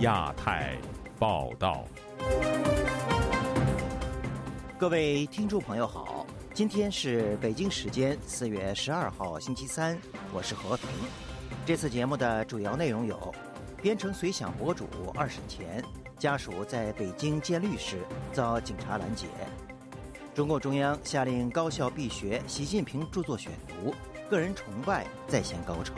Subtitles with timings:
[0.00, 0.78] 亚太
[1.18, 1.84] 报道，
[4.78, 9.98] 各位听众朋友好，今天是北京时间四月十二号星期三，
[10.32, 10.88] 我是和平。
[11.66, 13.34] 这次节目的主要内容有：
[13.82, 15.84] 编程随想博主二审前，
[16.18, 17.98] 家属在北京见律师
[18.32, 19.26] 遭警察拦截；
[20.34, 23.94] 中共中央下令高校必学习近平著作选读，
[24.30, 25.92] 个人崇拜再现高潮。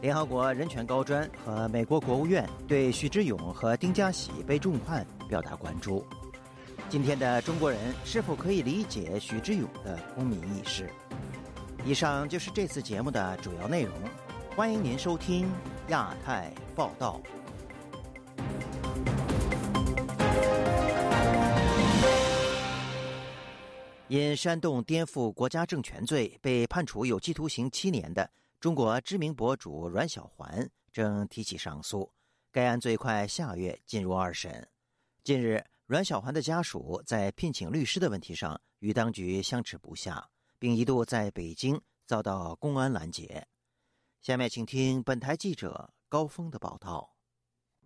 [0.00, 6.02] 联合国人权高专和美国国务院对许志勇和丁家喜被重判表达关注。
[6.88, 10.88] 今天的中国人是否可以理解许志勇的公民意识？
[11.84, 13.94] 以上就是这次节目的主要内容。
[14.56, 15.46] 欢迎您收听
[15.88, 17.20] 亚太报道。
[24.08, 28.28] 因煽动颠覆国家政权罪被判处有期徒刑七年的。
[28.60, 32.12] 中国知名博主阮小环正提起上诉，
[32.52, 34.68] 该案最快下月进入二审。
[35.24, 43.46] 近日，阮小环的家属在聘请律师的问题上与当局相持不下，并一度在北京遭到公安拦截。
[44.20, 47.16] 下面请听本台记者高峰的报道。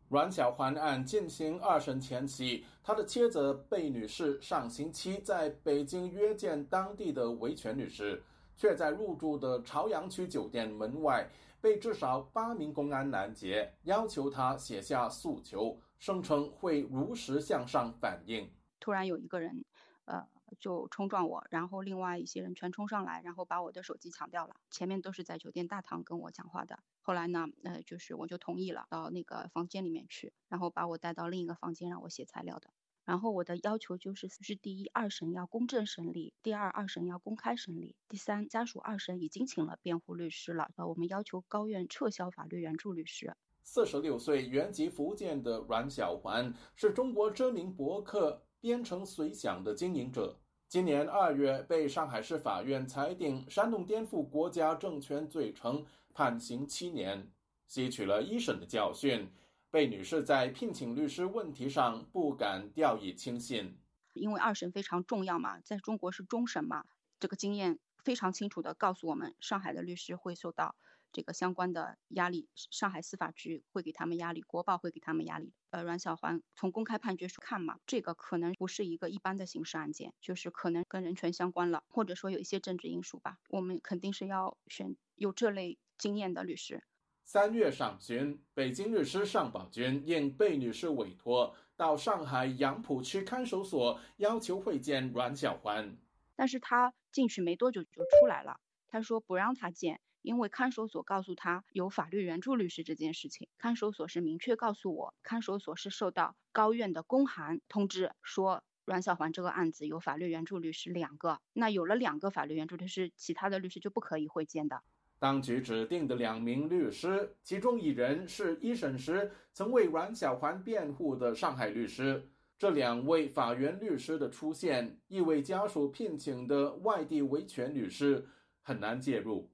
[0.09, 8.21] 阮小环案进行二审前夕，他的妻子贝女士上星期在北京约见当地的维权律师。
[8.57, 11.29] 却在入住的朝阳区酒店门外
[11.61, 18.51] 被至少八名公安拦截，要求他写下诉求，声称会如实向上反映。
[18.79, 19.65] 突然有一个人，
[20.05, 20.29] 呃，
[20.61, 24.55] 就冲撞我，然后另外一些人全冲上来，然后把我的手机抢掉了。
[24.71, 26.79] 前面都是在酒店大堂跟我讲话的。
[27.01, 32.71] 后来呢，呃，就是我就同意了，到那个房间里面去，然后把我带到另一个房间让我写材料的。
[33.05, 43.37] 然后我的要求就是：是第一，二审要公正审理；第二，二审要公开审理；第三，家属二审已经请了辩护律师了，呃，我们要求高院撤销法律援助律师。
[43.63, 50.39] 四十六岁，原籍福建的阮小环是中国知名博客《编程随想》的经营者。
[50.69, 57.31] 今年二月被上海市法院裁定煽动颠覆国家政权罪成，判刑七年，
[57.67, 59.31] 吸取了一审的教训。
[59.75, 63.77] 贝女士在聘请律师问题上不敢掉以轻心，
[64.13, 66.85] 因为二审非常重要嘛，在中国是终审嘛。
[67.19, 70.77] 这个经验非常清楚的告诉我们，上海的律师会受到
[71.11, 75.53] 这个相关的压力，上海司法局会给他们压力，国报会给他们压力。
[75.71, 83.39] 呃，阮小环从公开判决书看嘛，这个可能不是一个一般的刑事案件，就是可能跟人权相关了，或者说有一些政治因素吧。
[83.49, 86.85] 我们肯定是要选有这类经验的律师。
[87.27, 95.97] 三月上旬，北京律师尚宝军应贝女士委托，到上海杨浦区看守所要求会见阮小环。
[96.37, 103.49] 但是他进去没多久就出来了，他说不让他见，因为看守所告诉他有法律援助律师这件事情。
[103.57, 114.83] 看守所是明确告诉我，看守所是受到高院的公函通知，说阮小环这个案子有法律援助律师两个，那有了两个法律援助律师，其他的律师就不可以会见的。
[115.25, 122.29] 当局指定的两名律师，其中一人是一审时曾为阮小环辩护的上海律师。
[122.59, 128.23] 这两位法院律师的出现，意味家属聘请的外地维权律师
[128.61, 129.51] 很难介入。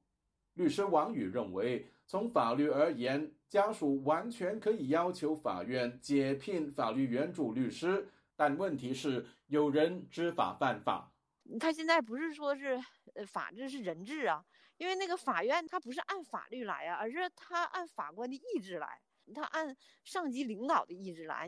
[0.55, 11.13] 律师王宇认为，从法律而言，家属完全可以要求法院解聘法律援助律师，但问题是有人知法犯法。
[11.61, 12.77] 他现在不是说是，
[13.15, 14.45] 呃，法治是人治啊。
[14.81, 18.99] 因为那个法院他不是按法律来啊，而是他按法官的意志来，
[19.35, 21.47] 他按上级领导的意志来，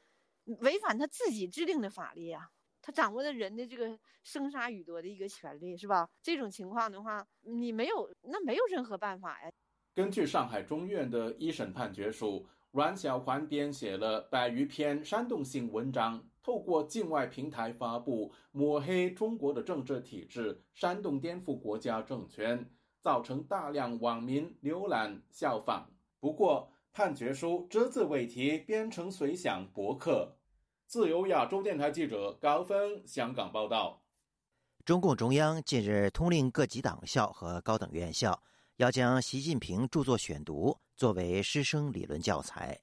[0.61, 2.51] 违反他自己制定的法律啊，
[2.83, 6.07] 他掌握的人的这个生杀予夺的一个权利，是吧？
[6.21, 9.51] 这种情况的话，你没有那没有任何办法呀。
[9.95, 22.71] 根据上海中院的一审判决书，阮小环编写了百余篇煽动性文章，透过境外平台发布，抹黑中国的政治体制，煽动颠覆国家政权。
[23.03, 25.91] 造成大量网民浏览效仿。
[26.21, 30.37] 不过，判决书只字未提编程随想博客。
[30.87, 34.03] 自由亚洲电台记者高峰香港报道。
[34.85, 38.41] 中共中央近日通令各级党校和高等院校，
[38.77, 42.79] 要将习近平著作选读作为师生理论教材。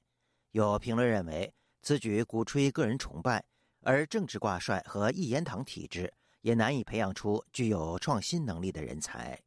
[0.52, 3.44] 有评论认为，此举鼓吹个人崇拜，
[3.84, 6.12] 而政治挂帅和一言堂体制
[6.42, 9.40] 也难以培养出具有创新能力的人才。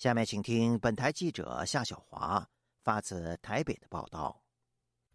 [0.00, 2.48] 下面请听本台记者夏小华
[2.82, 4.42] 发自台北的报道。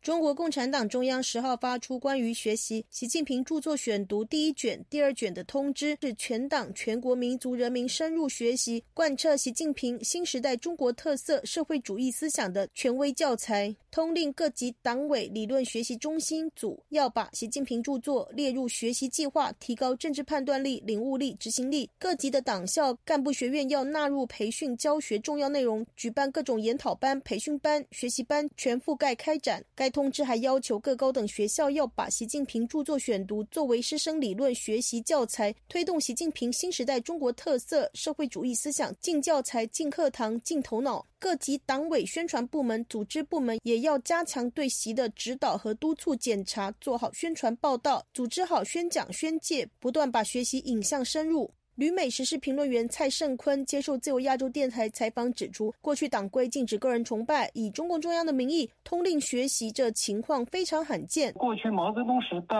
[0.06, 13.76] 中国共产党中央十号发出关于学习习近平著作选读第一卷、第二卷的通知，是全党全国民族人民深入学习、贯彻习近平新时代中国特色社会主义思想的权威教材。
[13.90, 21.90] 通令各级党委理论学习中心组要把习近平著作列入学习计划，提高政治判断力、领悟力、执行力。
[21.98, 29.64] 各级的党校干部学院要纳入培训教学重要内容，举办各种研讨班、培训班、学习班，全覆盖开展。
[29.74, 41.06] 该通知还要求各高等学校要把习近平著作选读作为师生理论学习教材，推动习近平新时代中国特色社会主义思想进教材、进课堂、进头脑。
[41.18, 51.50] 各级党委宣传部门、组织部门也要加强对习的指导和督促检查，做好宣传报道，组织好宣讲宣介，不断把学习引向深入。
[51.76, 61.34] 旅美时事评论员蔡胜坤接受自由亚洲电台采访指出，过去党规禁止个人崇拜，以中共中央的名义通令学习，这情况非常罕见。
[61.34, 62.58] 过去毛泽东时代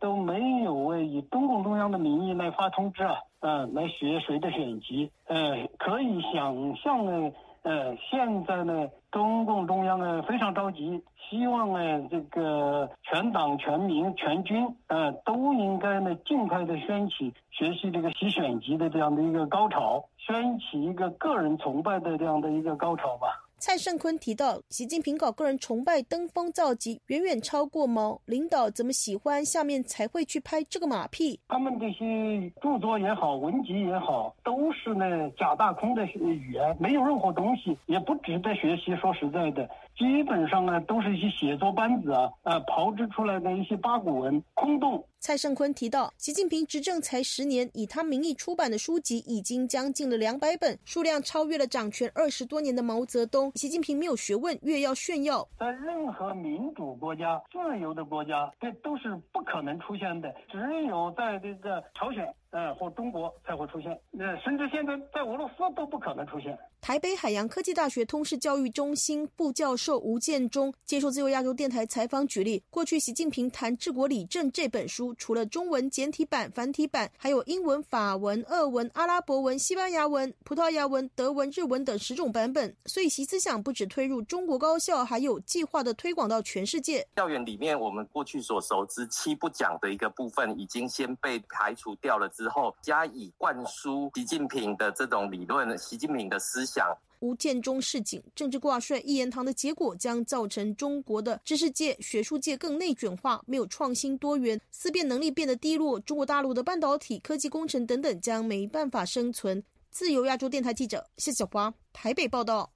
[0.00, 7.30] 都没有为以中共中央的名义来发通知啊，嗯，来学谁的选集，呃，可以想象呢。
[7.66, 23.45] 呃，现在呢，中共中央呢非常着急，希望呢这个全党全民全军呃都应该呢尽快的掀起学习这个习选集的这样的一个高潮，掀起一个个人崇拜的这样的一个高潮吧。
[23.58, 31.40] 蔡胜坤提到，习近平搞个人崇拜登峰造极，远远超过毛领导怎么喜欢，下面才会去拍这个马屁。
[31.48, 38.94] 他们这些著作也好，文集也好，都是呢假大空的语言，没有任何东西，也不值得学习。
[38.96, 39.68] 说实在的。
[39.96, 45.02] 基本上呢，都是一些写作班子啊，呃，炮制出来的一些八股文，空洞。
[45.18, 53.50] 蔡胜坤提到，习近平执政才十年，以他名义出版的书籍已经将近了两百本，数量超越了掌权二十多年的毛泽东。
[53.56, 55.48] 习近平没有学问，越要炫耀。
[55.58, 62.24] 在任何民主国家、自由的国家，这都是不可能出现的，只有在这个朝鲜。
[62.50, 66.56] 呃，或中国才会出现，呃，甚至现在在俄罗斯都不可能出现。
[66.80, 82.74] 台北海洋科技大学通识教育中心副教授吴建中接受自由亚洲电台采访，举例，过去习近平谈《治国理政》这本书，除了中文简体版、繁体版，还有英文、法文、俄文、阿拉伯文、西班牙文、葡萄牙文、德文、日文等十种版本。
[82.86, 87.06] 所以，习思想不止推入中国高校，还有计划的推广到全世界。
[87.16, 92.28] 校园里面，我们过去所熟知七不讲的一个部分，已经先被排除掉了。
[92.30, 96.96] 之后加以灌输习近平的这种理论，习近平的思想。
[97.20, 105.98] 吴建中市警，政治挂帅一言堂的结果将造成中国的知识界、学术界更内卷化，没有创新多元，思辨能力变得低落。
[106.00, 109.62] 中国大陆的半导体、科技工程等等将没办法生存。
[109.90, 112.70] 自由亚洲电台记者谢小华台北报道。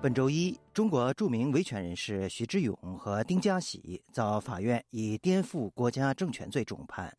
[0.00, 7.12] 本周一，中国著名维权人士徐志勇和丁家喜遭法院以颠覆国家政权罪重判。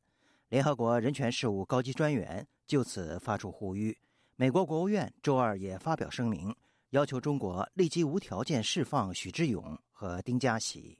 [0.48, 3.98] 联合国人权事务高级专员就此发出呼吁。
[4.38, 6.56] 美国国务院周二也发表声明，
[6.92, 10.98] 要求中国立即无条件释放许志勇和丁家喜。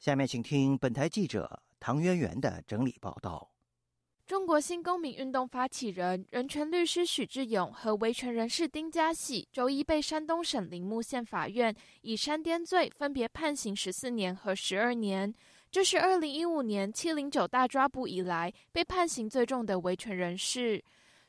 [0.00, 3.48] 下面请听本台记者唐渊源的整理报道。
[4.28, 15.34] 中国新公民运动发起人、人权律师许志勇和维权人士丁家喜周一被山东省临木县法院以煽颠罪分别判刑十四年和十二年。
[15.70, 20.84] 这是二零一五年七零九大抓捕以来被判刑最重的维权人士。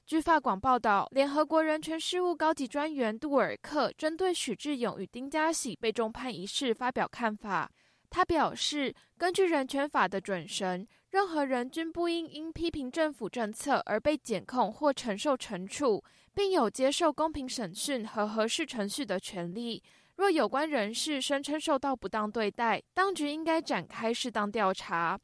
[0.06, 7.72] 据法广报道，联合国人权事务高级专员杜尔克针对许志勇与丁家喜被重判一事发表看法。
[8.10, 10.86] 他表示，根据人权法的准绳。
[11.12, 16.04] 任何人均不应因批评政府政策而被检控或承受惩处，
[16.36, 19.82] 并有接受公平审讯和合适程序的权利。
[20.18, 25.20] 若有关人士声称受到不当对待，当局应该展开适当调查。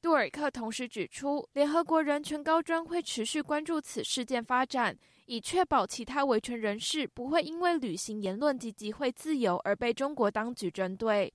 [0.00, 11.32] 杜尔克同时指出，联合国人权高专会持续关注此事件发展，以确保其他维权人士不会因为履行言论及集会自由而被中国当局针对。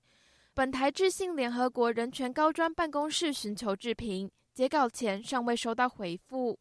[0.54, 6.58] 本台致信联合国人权高专办公室寻求置评，截稿前尚未收到回复。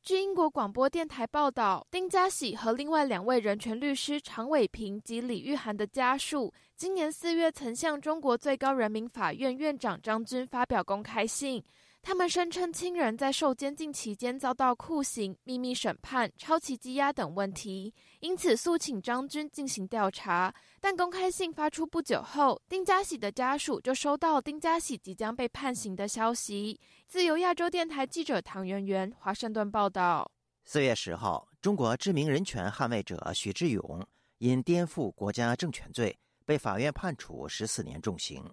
[0.00, 11.60] 据英国广播电台报道，丁家喜和另外两位人权律师常伟平及李玉涵的家属，今年四月曾向中国最高人民法院院长张军发表公开信。
[12.04, 20.52] 他们声称亲人在受监禁期间遭到酷刑、秘密审判、超期羁押等问题，因此诉请张军进行调查。
[20.80, 26.78] 但公开信发出不久后，丁家喜的家属就收到丁家喜即将被判刑的消息。
[27.06, 30.28] 自由亚洲电台记者唐媛媛华盛顿报道：
[30.64, 34.04] 四月十号，中国知名人权捍卫者许志勇
[34.38, 38.44] 因颠覆国家政权罪被法院判处十四年重刑。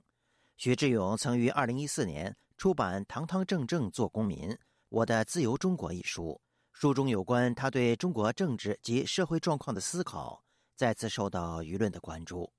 [0.56, 4.54] 徐志勇曾于二零一四年出版《堂堂正正做公民：
[4.90, 6.42] 我的自由中国》一书，
[6.74, 10.44] 书中有关他对中国政治及社会状况的思考，
[10.76, 12.52] 再次受到舆论的关注。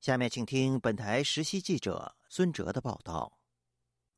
[0.00, 3.36] 下面请听本台实习记者孙哲的报道。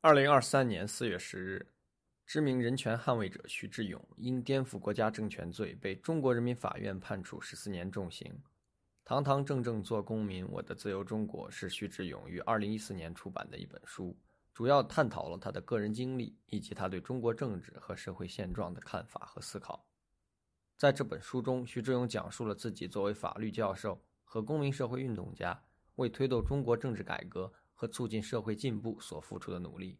[0.03, 1.67] 二零二三年四月十日，
[2.27, 8.31] 知名人权捍卫者徐志勇因颠覆国家政权罪被中国人民法院判处十四年重刑。
[9.03, 14.15] 堂堂正正做公民，我的自由中国是徐志勇于二零一四年出版的一本书，
[14.57, 19.87] 主要探讨了他的个人经历以及他对中国政治和社会现状的看法和思考。
[20.79, 25.63] 在这本书中，徐志勇讲述了自己作为法律教授和公民社会运动家，
[25.97, 29.99] 为推动中国政治改革和促进社会进步所付出的努力。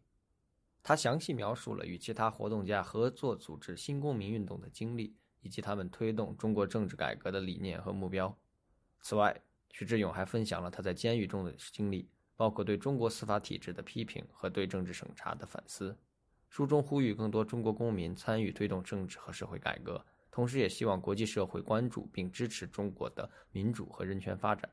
[0.81, 8.35] 他详细描述了与其他活动家合作组织新公民运动的经历，以及他们推动中国政治改革的理念和目标。
[9.01, 15.97] 此外，徐志勇还分享了他在监狱中的经历，包括对中国司法体制的批评和对政治审查的反思。
[16.47, 24.69] 书中呼吁更多中国公民参与推动政治和社会改革，同时也希望国际社会关注并支持中国的民主和人权发展。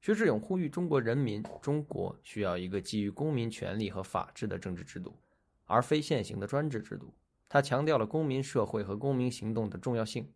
[0.00, 5.18] 徐志勇呼吁中国人民，中国需要一个基于公民权利和法治的政治制度，
[5.64, 7.12] 而非现行的专制制度。
[7.48, 10.30] 他强调了公民社会和公民行动的重要性，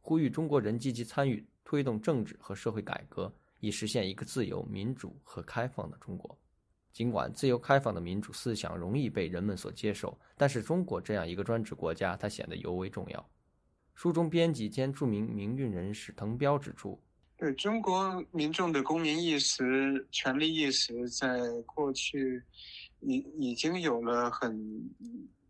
[0.00, 1.46] 呼吁中国人积极参与。
[1.68, 6.38] 推动政治和社会改革，以实现一个自由、民主和开放的中国。
[6.92, 13.30] 尽管自由开放的民主思想容易被人们所接受，但是中国这样一个专制国家，它显得尤为重要。
[13.94, 16.98] 书中编辑兼著名民运人士滕彪指出
[17.36, 22.42] ：“对中国民众的公民意识、权利意识，在过去
[23.00, 24.90] 已已经有了很。”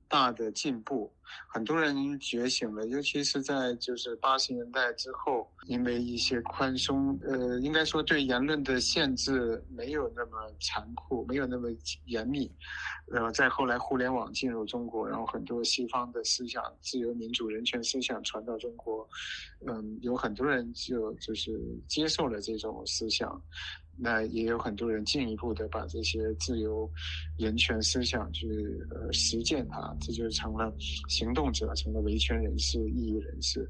[0.09, 1.13] 大的进步，
[1.49, 11.69] 很多人觉醒了，尤其是在就是八十年代之后，因为一些宽松，呃，应该说对言论的限制没有那么残酷，没有那么
[12.05, 12.51] 严密，
[13.07, 19.09] 然后再后来互联网进入中国，然后很多西方的思想、自由民主、人权思想传到中国，
[19.67, 23.43] 嗯，有很多人就就是接受了这种思想。
[23.99, 26.91] 那也有很多人进一步的把这些自由、
[27.39, 28.47] 人权思想去
[28.91, 30.73] 呃实践它，这就成了
[31.09, 33.69] 行动者，成了维权人士、异议人士。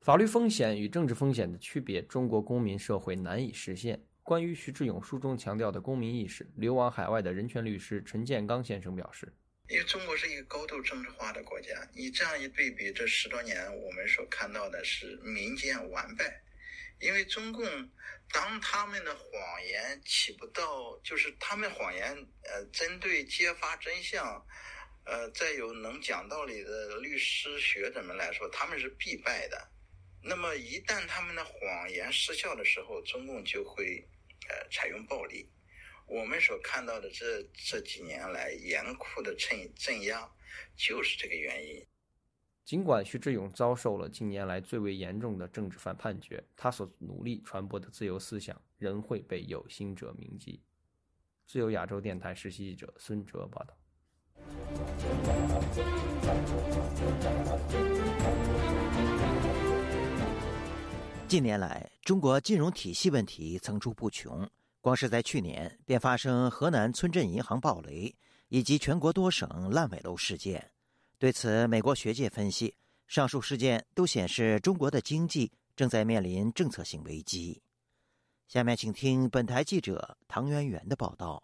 [0.00, 4.00] 法律风险与政治风险的区别，中国公民社会难以实现。
[4.22, 9.32] 关于徐志勇书中强调的公民意识，流亡海外的人权律师陈建刚先生表示
[9.68, 16.40] ：“因为中国是一个高度政治化的国家，你这样一对比，这十多年我们所看到的是民间完败。”
[17.04, 17.62] 因为中共，
[18.32, 24.42] 当他们的谎言起不到，就是他们谎言，呃，针对揭发真相，
[25.04, 29.68] 呃，再有能讲道理的律师学者们来说，他们是必败的。
[30.22, 34.02] 那么一旦他们的谎言失效的时候，中共就会，
[34.48, 35.46] 呃，采用暴力。
[36.06, 40.26] 我们所看到的这这几年来严酷的镇镇压，
[40.74, 41.86] 就是这个原因。
[42.64, 50.62] 尽管徐志勇遭受了近年来最为严重的政治犯判决，他所努力传播的自由思想仍会被有心者铭记。
[51.44, 53.76] 自由亚洲电台实习记者孙哲报道。
[61.28, 64.48] 近年来，中国金融体系问题层出不穷，
[64.80, 68.16] 光是在去年便发生河南村镇银行暴雷，
[68.48, 70.70] 以及全国多省烂尾楼事件。
[71.24, 72.76] 对此，美国学界分析，
[73.06, 77.62] 上述事件都显示中国的经济正在面临政策性危机。
[78.46, 81.42] 下面请听本台记者唐媛媛的报道。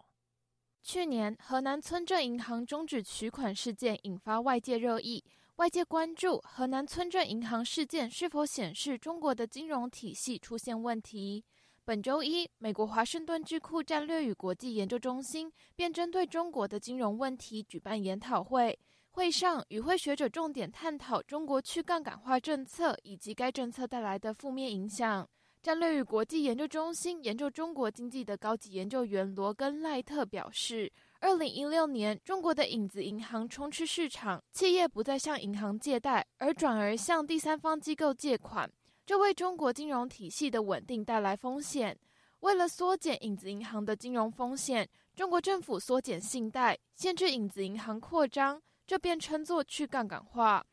[0.83, 5.23] 去年，河南村镇银行终止取款事件引发外界热议，
[5.55, 11.43] 外界关注河南村镇银行事件是否显示中国的金融体系出现问题。
[11.83, 18.77] 本周一，美国华盛顿智库战略与国际研究中心便针对中国的金融问题举办研讨会。
[19.11, 25.27] 会上，与会学者重点探讨中国去杠杆化政策以及该政策带来的负面影响。
[25.61, 38.71] 战略与国际研究中心研究中国经济的高级研究员罗根·赖特表示，二零一六年，中国的影子银行充斥市场，企业不再向银行借贷，而转而向第三方机构借款，
[39.05, 41.95] 这为中国金融体系的稳定带来风险。
[42.39, 48.59] 为了缩减影子银行的金融风险，中国政府缩减信贷，限制影子银行扩张。
[48.91, 50.65] 这便称作去杠杆化。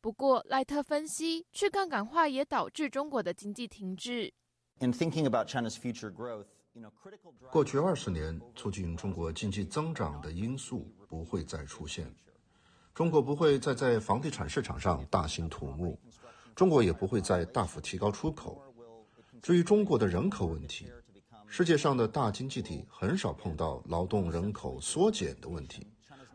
[0.00, 4.32] 不过，赖特分析，去杠杆化也导致中国的经济停滞。
[7.50, 12.08] 过去二十年，促进中国经济增长的因素不会再出现。
[12.94, 15.98] 中国不会再在房地产市场上大兴土木，
[16.54, 18.62] 中国也不会再大幅提高出口。
[19.42, 20.86] 至于中国的人口问题，
[21.48, 25.84] 世界上的大经济体很少碰到劳动人口缩减的问题，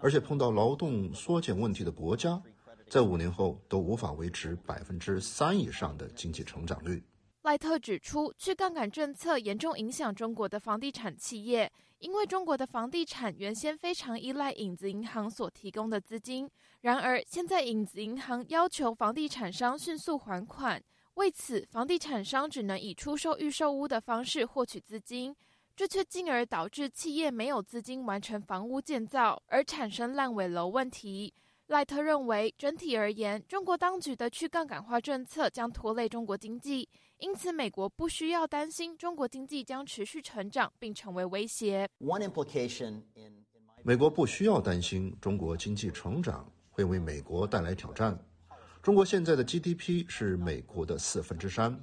[0.02, 2.42] 而且碰到劳动缩减问题的国家，
[2.88, 7.04] 在五年后都无法维持百分之三以上的经济成长率。
[7.42, 16.50] 赖特指出，去杠杆政策严重影响中国的房地产企业，因为中国的房地产原先非常依赖影子银行所提供的资金。
[16.82, 20.82] 然而，现在影子银行要求房地产商迅速还款，
[21.16, 25.36] 为此，房地产商只能以出售预售屋的方式获取资金，
[25.80, 31.34] 这却进而导致企业没有资金完成房屋建造，而产生烂尾楼问题。
[31.68, 36.90] 赖特认为，整体而言，中国当局的去杠杆化政策将拖累中国经济。
[37.20, 41.88] 因此，美国不需要担心中国经济将持续成长并成为威胁。
[43.82, 48.22] 美国不需要担心中国经济成长会为美国带来挑战。
[48.82, 51.80] 中国现在的 GDP 是美国的四分之三，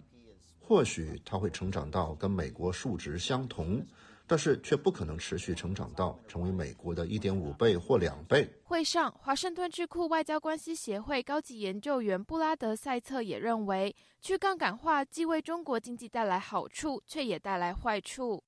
[0.67, 3.87] 或许它会成长到跟美国数值相同。
[4.29, 8.45] 但是却不可能持续成长到成为美国的一点五倍或两倍。
[8.65, 18.43] 会上，华盛顿智库外交关系协会高级研究员布拉德塞特也认为，去杠杆化既为中国经济带来好处，却也带来坏处。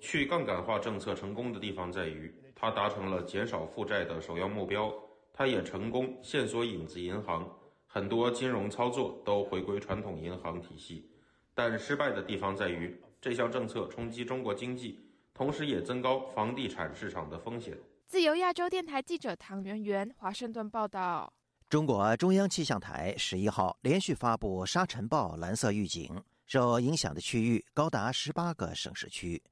[0.00, 4.92] 去杠杆化政策成功的地方在于，它达成了减少负债的首要目标，
[5.32, 7.48] 它也成功限缩影子银行，
[7.92, 11.10] 很多金融操作都回归传统银行体系。
[11.52, 12.98] 但失败的地方在于。
[13.22, 14.98] 这项政策冲击中国经济，
[15.34, 17.76] 同时也增高房地产市场的风险。
[18.06, 21.30] 自由亚洲电台记者唐媛媛，华盛顿报道。
[21.68, 29.42] 中国中央气象台十一号连续发布沙尘暴蓝色预警，受影响的区域高达十八个省市区，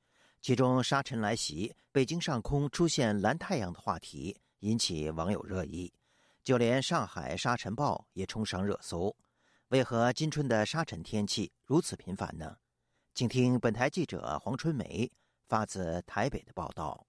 [0.40, 5.92] 其中沙尘来袭，北京上空出现蓝太阳的话题引起网友热议，
[6.49, 9.14] 就连上海沙尘暴也冲上热搜。
[9.69, 12.57] 为何今春的沙尘天气如此频繁呢？
[13.12, 15.12] 请听本台记者黄春梅
[15.47, 17.07] 发自台北的报道。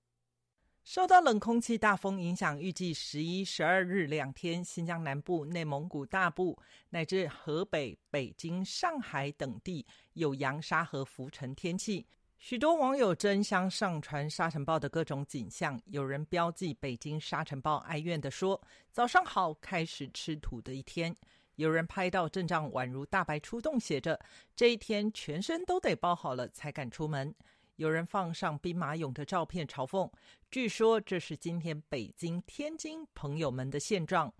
[0.83, 6.59] 受到冷空气大风影响，预计十一、十二日两天，新疆南部、内蒙古大部
[6.89, 12.05] 乃至河北、北京、上海等地有扬沙和浮尘天气。
[12.39, 18.59] 许多网友争相上传沙尘暴的各种景象，有人标记北京沙尘暴，哀怨地说
[18.93, 21.13] ：“早上好，开始吃土的一天。”
[21.57, 24.17] 有人拍到阵仗宛如大白出动，写着
[24.55, 27.35] “这一天全身都得包好了才敢出门”。
[27.75, 30.09] 有人放上兵马俑的照片嘲讽，
[30.49, 34.33] 据说这是今天北京、天津朋友们的现状。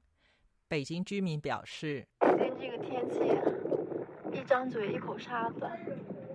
[0.70, 5.70] 北京居民表示：“今天这个天气，一张嘴一口沙子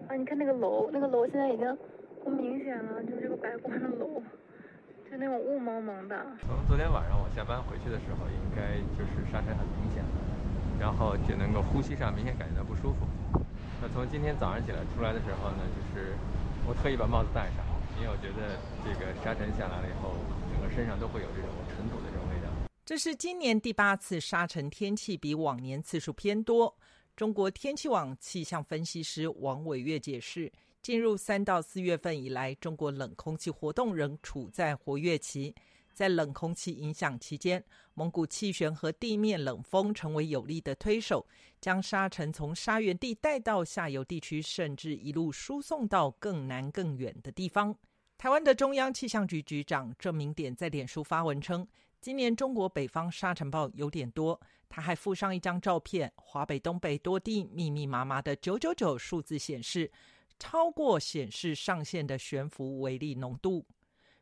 [0.09, 0.17] 啊！
[0.17, 1.79] 你看那个楼，那个楼现在已经
[2.23, 4.23] 不明显了，就是这个白光的楼，
[5.11, 6.17] 就那种雾蒙蒙的。
[6.41, 10.11] 从昨天晚上我下班回去的时候，应该就是沙尘很明显了。”
[10.81, 13.07] 然后就能够呼吸上明显感觉到不舒服。
[13.81, 16.13] 那从今天早上起来出来的时候呢，就是
[16.67, 17.65] 我特意把帽子戴上，
[17.97, 20.11] 因为我觉得这个沙尘下来了以后，
[20.53, 22.51] 整个身上都会有这种尘土的这种味道。
[22.85, 26.77] 这是今年第八次沙尘天气，比往年次数偏多。
[27.17, 30.51] 中国天气网气象分析师王伟月解释，
[30.83, 35.55] 进入三到四月份以来，中国冷空气活动仍处在活跃期。
[35.93, 41.25] 在冷空气影响期间，蒙古气旋和地面冷风成为有力的推手，
[41.61, 47.73] 将沙尘从沙源地带到下游地区，甚至一路输送到更南更远的地方。
[48.19, 51.65] 台湾的中央气象局局长郑明典在脸书发文称，
[52.05, 54.39] 今年中国北方沙尘暴有点多。
[54.69, 59.91] 他还附上一张照片，华北、东北多地密密麻麻的九九九数字显示，
[60.39, 63.65] 超过显示上限的悬浮微粒浓度。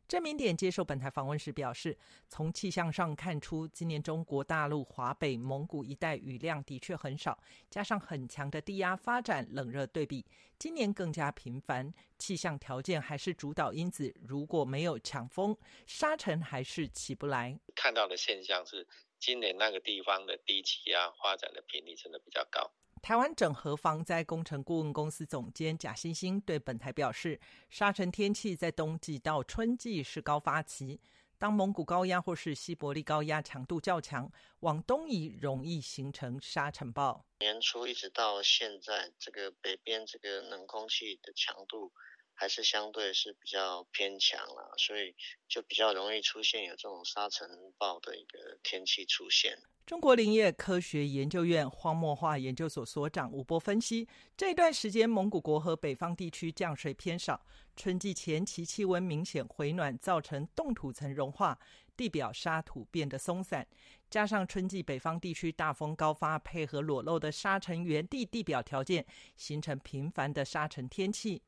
[0.09, 1.97] 郑明典接受本台访问时表示，
[2.29, 7.39] 从气象上看出，今年中国大陆华北、蒙古一带雨量的确很少，
[7.71, 10.27] 加上很强的低压发展、冷热对比，
[10.59, 11.93] 今年更加频繁。
[12.19, 17.59] 气象条件还是主导因子，如果没有强风，沙尘还是起不来。
[17.75, 18.87] 看到的现象是，
[19.19, 22.71] 今年那个地方的低气压发展的频率真的比较高。
[23.03, 31.01] 台湾整合防灾工程顾问公司总监贾欣欣对本台表示，沙尘天气在冬季到春季是高发期，
[31.37, 37.27] 当蒙古高压或是西伯利高压强度较强，往东移容易形成沙尘暴。
[37.41, 41.93] 年初一直到现在，这个北边这个冷空气的强度
[42.43, 45.15] 还是相对是比较偏强了，所以
[45.47, 49.57] 就比较容易出现有这种沙尘暴的一个天气出现。
[49.87, 57.41] 中国林业科学研究院荒漠化研究所所长吴波分析，这段时间蒙古国和北方地区降水偏少，
[57.77, 61.57] 春季前期气温明显回暖，造成冻土层融化，
[61.97, 63.65] 地表沙土变得松散，
[64.11, 71.41] 加上春季北方地区大风高发，配合裸露的沙尘原地地表条件，形成频繁的沙尘天气。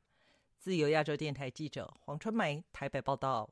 [0.65, 3.47] 自由亚洲电台记者黄春梅台北报道。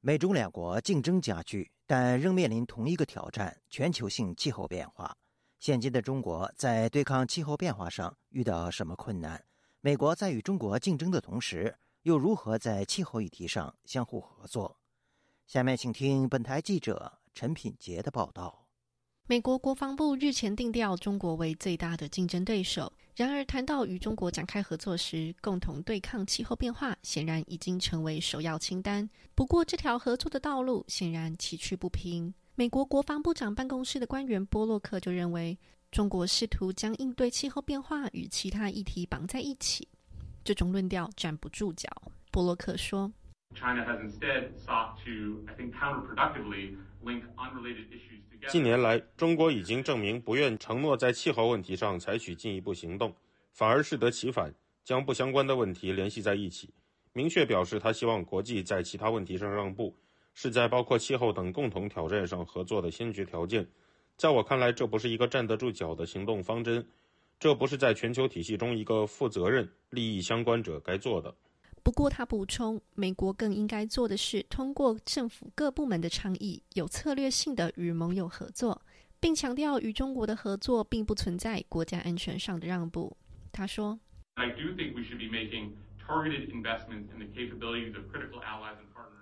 [0.00, 5.16] 美中两国竞争加剧，但仍面临同一个挑战：全球性气候变化。
[5.60, 9.42] 现今的中国在对抗气候变化上遇到什么困难？
[9.80, 14.78] 美国在与中国竞争的同时，又如何在气候议题上相互合作？
[15.46, 18.61] 下面请听本台记者陈品杰的报道。
[19.28, 22.92] 美国国防部日前定调中国为最大的竞争对手。
[23.14, 29.08] 然而，谈到与中国展开合作时，共同对抗气候变化显然已经成为首要清单。
[29.36, 32.34] 不过，这条合作的道路显然崎岖不平。
[32.56, 35.56] 美国国防部长办公室的官员波洛克就认为，
[35.92, 39.86] 中国试图将应对气候变化与其他议题绑在一起，
[40.42, 41.88] 这种论调站不住脚。
[42.32, 43.12] 波洛克说。
[43.54, 48.22] China has instead sought to, I think, counterproductively link unrelated issues.
[48.48, 53.14] 近年来，中国已经证明不愿承诺在气候问题上采取进一步行动，
[53.52, 54.52] 反而适得其反，
[54.84, 56.68] 将不相关的问题联系在一起，
[57.12, 59.96] 明确表示他希望国际在其他问题上让步，
[60.34, 63.66] 是在包括气候等共同挑战上合作的先决条件。”
[64.18, 66.86] 在我看来，这不是一个站得住脚的行动方针，
[67.40, 71.34] 这不是在全球体系中一个负责任、利益相关者该做的。
[71.82, 78.80] 不过，他补充，美国更应该做的是通过政府各部门的倡议，有策略性的与盟友合作，
[79.18, 83.16] 并强调与中国的合作并不存在国家安全上的让步。
[83.50, 83.98] 他说：“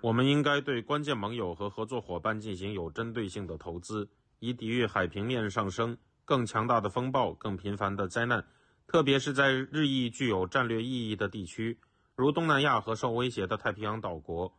[0.03, 4.09] 我们应该对关键盟友和合作伙伴进行有针对性的投资。”
[4.43, 5.95] 以抵御海平面上升、
[6.25, 8.43] 更强大的风暴、更频繁的灾难，
[8.87, 11.79] 特别是在日益具有战略意义的地区，
[12.15, 14.53] 如东南亚和受威胁的太平洋岛国。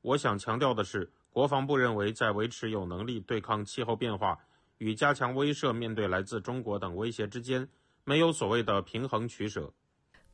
[0.00, 4.38] 我想强调的是，国防部认为，在维持有能力对抗气候变化
[4.78, 7.68] 与加强威慑面对来自中国等威胁之间，
[8.04, 9.72] 没有所谓的平衡取舍。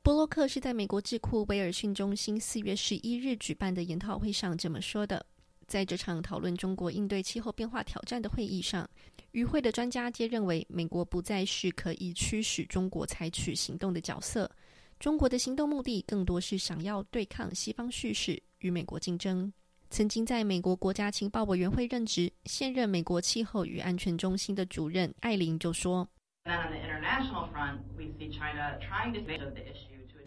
[0.02, 5.24] 波洛克是在美国智库威尔逊中心四月十一日举办的研讨会上这么说的。
[5.66, 8.86] 在这场讨论中国应对气候变化挑战的会议上，
[9.30, 14.50] 与会的专家皆认为，美国不再是可以驱使中国采取行动的角色。
[14.98, 19.52] 中国的行动目的更多是想要对抗西方叙事，与美国竞争。
[19.90, 26.08] 曾经在美国国家情报委员会任职、现任美国气候与安全中心的主任艾琳就说：“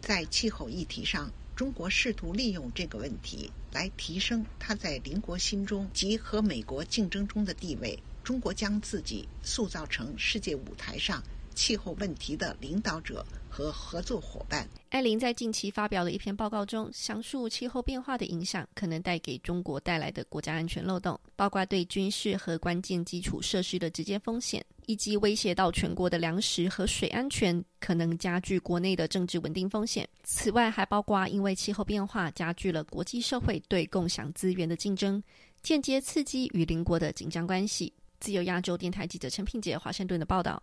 [0.00, 7.98] 在气候议题上。”中国试图利用这个问题来提升它在邻国心中及和美国竞争中的地位。
[8.22, 11.20] 中国将自己塑造成世界舞台上
[11.58, 14.64] 气候问题的领导者和合作伙伴。
[14.90, 24.64] 艾琳在近期发表的一篇报告中，详述气候变化的影响可能带给中国带来的国家安全漏洞，包括对军事和关键基础设施的直接风险。
[24.86, 30.08] 以及威胁到全国的粮食和水安全，可能加剧国内的政治稳定风险。
[30.22, 35.22] 此外，还包括因为气候变化加剧了国际社会对共享资源的竞争，
[35.60, 37.92] 间接刺激与邻国的紧张关系。
[38.18, 40.62] 自由亚洲电台记者陈品杰华盛顿的报道。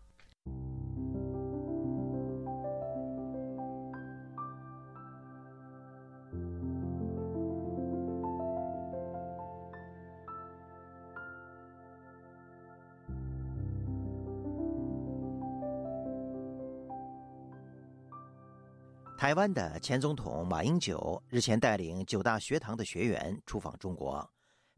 [19.26, 24.30] 台湾的前总统马英九日前带领九大学堂的学员出访中国，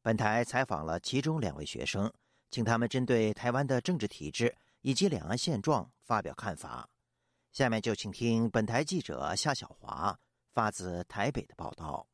[0.01, 2.10] 本台采访了其中两位学生，
[2.49, 6.88] 请他们针对台湾的政治体制以及两岸现状发表看法。
[7.51, 10.17] 下面就请听本台记者夏小华
[10.53, 12.07] 发自台北的报道。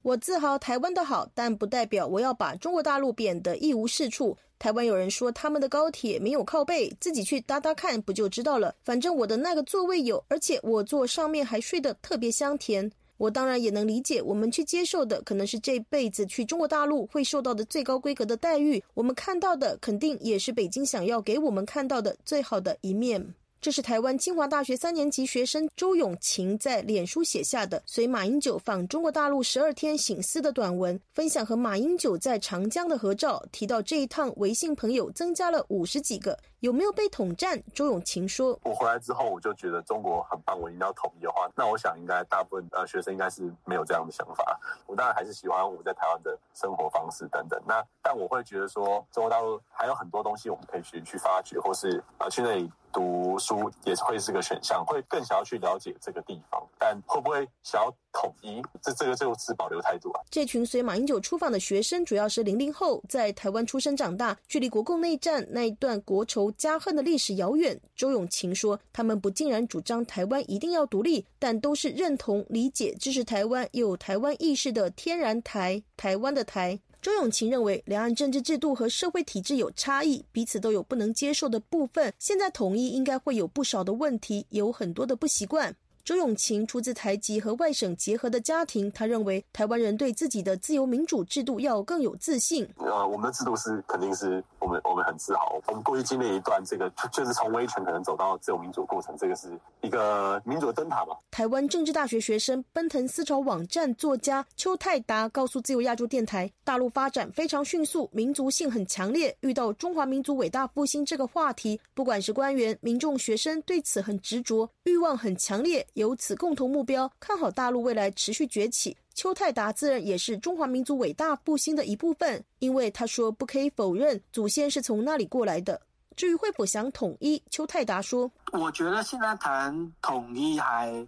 [0.00, 4.38] 我自豪台湾的好，但不代表我要把中国大陆贬得一无是处。
[4.58, 8.74] 台湾有人说他们的高铁没有靠背，自己去搭搭看不就知道了。
[8.84, 12.90] 反正我的那个座位有，而且我坐上面还睡得特别香甜。
[13.16, 18.80] 我当然也能理解，我们去接受的可能是这辈子去中国大陆会受到的最高规格的待遇。
[18.94, 23.34] 我们看到的肯定也是北京想要给我们看到的最好的一面。
[23.60, 36.38] 这是台湾清华大学三年级学生周永晴在脸书写下的随马英九访中国大陆十二天醒思的短文，分享和马英九在长江的合照，提到这一趟微信朋友增加了五十几个。
[36.60, 37.62] 有没有被统战？
[37.72, 44.58] 周永晴说：“我回来之后，我就觉得中国很棒，我一定要统一的话，那我想应该大部分呃学生应该是没有这样的想法。
[44.84, 47.62] 我当然还是喜欢我在台湾的生活方式等等。
[47.64, 56.60] 那但我会觉得说，中国大陆还有很多东西我们可以去去发掘，或是呃去那里读书也会是个选项，会更想要去了解这个地方。
[56.76, 60.20] 但会不会想要？”统一，这这个就持保留态度啊。
[60.28, 67.80] 这群随马英九出访的学生主要是零零后，在台湾出生长大，距离国共内战那一段国仇家恨的历史遥远。
[67.94, 76.78] 周永晴说，他们不竟然主张台湾一定要独立，但都是认同、理解、支持台湾有台湾意识的天然台台湾的台。
[77.00, 82.12] 周永晴认为，两岸政治制度和社会体制有差异，彼此都有不能接受的部分。
[82.18, 85.74] 现在统一应该会有不少的问题，有很多的不习惯。
[86.08, 92.64] 周永晴出自台籍和外省结合的家庭，他认为台湾人对自己的自由民主制度要更有自信。
[92.78, 95.58] 啊，我们的制度是肯定是我们我们很自豪。
[95.66, 101.16] 我们过去经历一段这个，就是从威权可能走到自由民主过程，这个是一个民主的灯塔吧。
[101.30, 109.34] 台湾政治大学学生、奔腾思潮网站作家邱泰达告诉自由亚洲电台，大陆发展非常迅速，民族性很强烈。
[109.40, 115.86] 遇到中华民族伟大复兴这个话题，不管是官员、民众、学生，对此很执着，欲望很强烈。
[115.94, 118.94] 由此共同目标，看好大陆未来持续崛起。
[119.18, 125.82] 邱泰达自认也是中华民族伟大复兴的一部分，因为他说不可以否认祖先是从那里过来的。
[126.14, 131.04] 至于会否想统一，邱泰达说：“我觉得现在谈统一还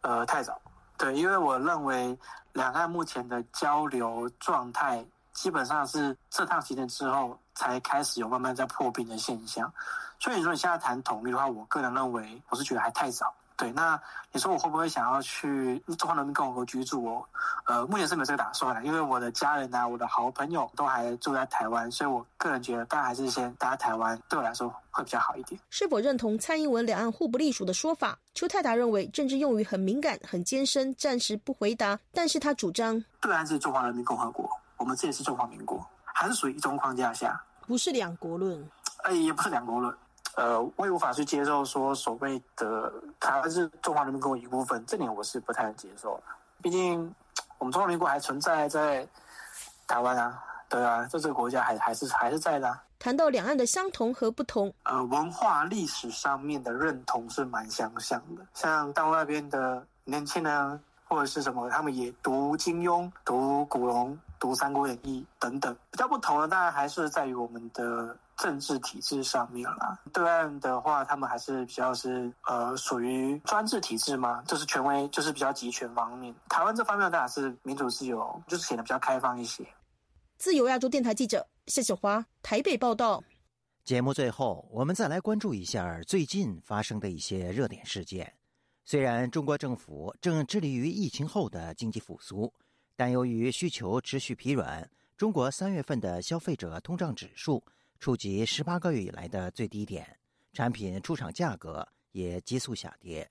[0.00, 0.58] 呃太早，
[0.96, 2.16] 对，因为我认为
[2.54, 9.70] 两岸目前的交流状态基本上是这趟行程之后才开始有慢慢在破冰的现象，
[10.18, 13.30] 所以说你现在谈统一的话，我个人认为我是觉得还太早。”
[13.62, 14.00] 对，那
[14.32, 17.00] 你说我会不会想要去中华人民共和国居住？
[17.00, 17.24] 我
[17.66, 25.60] 呃，目前是没有这个打算的，因为我的家人啊，我的好朋友都还住在台湾，所以我个人觉得，当然还是先待在台湾，对我来说会比较好一点。
[25.70, 28.18] 是否认同蔡英文两岸互不隶属的说法？
[28.34, 31.96] 邱泰达认为政治用语很敏感、很艰深，暂时不回答。
[32.12, 38.68] 但是他主张，对岸是中华人民共和国，我们这也是中华民国，还是属于一中框架下，不是两国论。
[39.04, 39.96] 哎，也不是两国论。
[40.34, 42.90] 呃，我也无法去接受说所谓的
[43.20, 46.22] 台湾是中华人民共和国一部分，这点我是不太能接受的。
[46.62, 47.14] 毕竟
[47.58, 49.06] 我们中华民国还存在在
[49.86, 52.80] 台湾啊，对啊，在这个国家还还是还是在的。
[52.98, 58.46] 谈到两岸的相同和不同，呃，文化历史上面的认同是蛮相像的。
[58.54, 65.76] 像大陆那边的年轻人或者是什么，他们也读金庸、读古龙、读三国演义等等。
[65.90, 68.16] 比较不同的，当然还是在于我们的。
[68.36, 76.34] 政治体制上面啦，对岸的话，他们还是比较是呃属于专制体制嘛，就是权威，就是比较集权方面。
[76.48, 79.64] 台湾这方面当然是民主自由，就是显得比较开放一些。
[80.38, 83.22] 自由亚洲电台记者谢小华台北报道。
[83.84, 88.32] 节目最后，我们再来关注一下最近发生的一些热点事件。
[88.84, 92.52] 虽然中国政府正致力于疫情后的经济复苏，
[92.96, 97.62] 但由于需求持续疲软，中国三月份的消费者通胀指数。
[98.02, 100.18] 触及十八个月以来的最低点，
[100.52, 103.30] 产品出厂价格也急速下跌。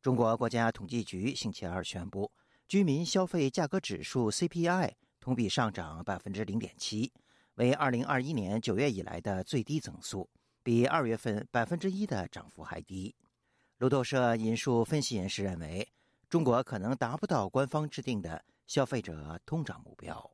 [0.00, 2.32] 中国国家统计局星期二宣布，
[2.66, 7.12] 居民消费价格指数 CPI 同比上涨百分之零点七，
[7.56, 10.26] 为二零二一年九月以来的最低增速，
[10.62, 13.14] 比二月份百分之一的涨幅还低。
[13.76, 15.86] 路透社引述分析人士认为，
[16.30, 20.30] 中国可能达不到官方制定的消费者通胀目标。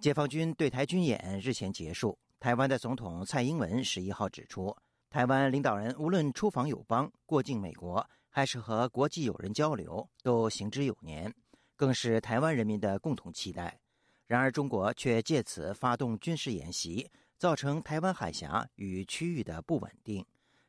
[0.00, 2.18] 解放军对台军演日前结束。
[2.38, 4.76] 台湾的总统蔡英文十一号指出，
[5.08, 11.32] 台湾领导人无论出访友邦、过境美国，还是和国际友人交流，都行之有年，
[11.74, 13.78] 更是台湾人民的共同期待。
[14.26, 20.24] 然而，中国却借此发动军事演习，造成台湾海峡与区域的不稳定，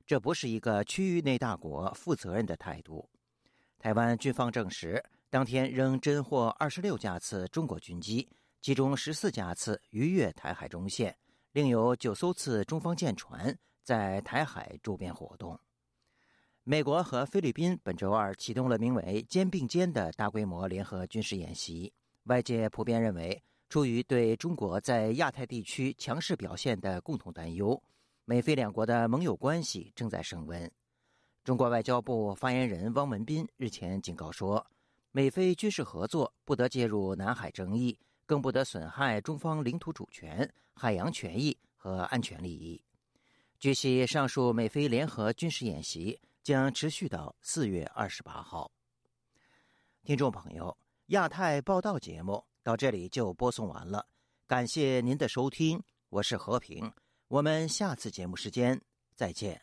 [0.05, 3.09] 这不是一个区域内大国负责任的态度。
[3.79, 8.29] 台湾军方证实，当天仍侦获二十六架次中国军机。
[8.65, 11.15] 其中十四架次逾越台海中线，
[11.51, 15.59] 另有九艘次中方舰船在台海周边活动。
[16.63, 21.93] 美国和菲律宾本周二启动了名为“肩并肩”的大规模联合军事演习。
[22.23, 27.79] 外界普遍认为，出于对中国在亚太地区强势表现的共同担忧，
[28.25, 30.71] 美菲两国的盟友关系正在升温。
[31.43, 34.65] 中国外交部发言人汪文斌日前警告说，
[35.11, 37.99] 美菲军事合作不得介入南海争议。
[38.25, 42.83] 更不得损害中方领土主权、海洋权益和安全利益。
[43.59, 48.69] 据悉，上述美菲联合军事演习将持续到四月二十八号。
[50.03, 54.05] 听众朋友，亚太报道节目到这里就播送完了，
[54.45, 56.91] 感谢您的收听，我是和平，
[57.27, 58.79] 我们下次节目时间
[59.15, 59.59] 再见。